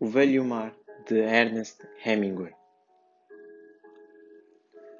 [0.00, 0.74] O Velho Mar,
[1.06, 2.52] de Ernest Hemingway.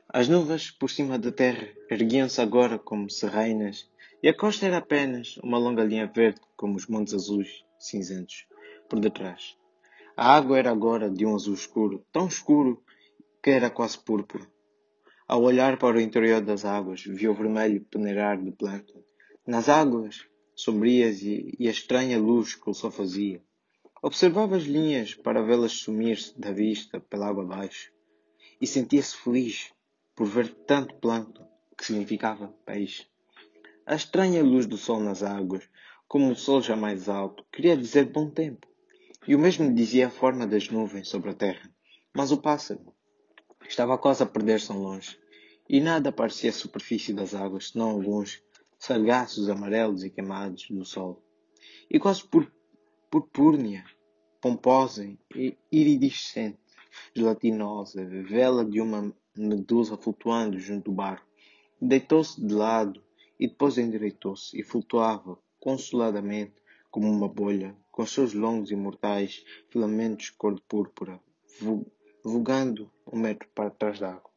[0.08, 3.90] As nuvens por cima da terra erguiam-se agora como serreinas,
[4.22, 8.46] e a costa era apenas uma longa linha verde, como os montes azuis cinzentos
[8.88, 9.56] por detrás.
[10.16, 12.80] A água era agora de um azul escuro, tão escuro
[13.42, 14.46] que era quase púrpura.
[15.26, 19.02] Ao olhar para o interior das águas, vi o vermelho peneirar de plâncton.
[19.44, 20.24] Nas águas
[20.54, 23.42] sombrias e, e a estranha luz que o sol fazia.
[24.06, 27.90] Observava as linhas para vê-las sumir-se da vista pela água abaixo
[28.60, 29.72] e sentia-se feliz
[30.14, 33.06] por ver tanto plâncton, que significava peixe.
[33.86, 35.66] A estranha luz do sol nas águas,
[36.06, 38.68] como o sol já mais alto, queria dizer bom tempo.
[39.26, 41.72] E o mesmo dizia a forma das nuvens sobre a terra.
[42.14, 42.94] Mas o pássaro
[43.66, 45.18] estava quase a perder-se longe,
[45.66, 48.42] e nada parecia a superfície das águas, senão alguns
[48.78, 51.24] sargaços amarelos e queimados do sol.
[51.90, 52.52] E quase pur
[53.14, 53.84] purpúrnea
[54.44, 56.58] pomposa e iridescente,
[57.14, 61.26] gelatinosa, vela de uma medusa flutuando junto do barco.
[61.80, 63.02] Deitou-se de lado
[63.40, 66.52] e depois endireitou-se e flutuava consoladamente
[66.90, 71.18] como uma bolha, com seus longos e mortais filamentos cor de púrpura,
[72.22, 74.33] vogando um metro para trás d'água.